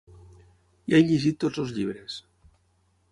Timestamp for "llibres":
1.77-2.17